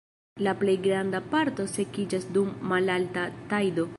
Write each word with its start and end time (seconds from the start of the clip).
La 0.45 0.53
plej 0.61 0.73
granda 0.87 1.21
parto 1.33 1.67
sekiĝas 1.75 2.27
dum 2.39 2.51
malalta 2.73 3.29
tajdo. 3.53 3.89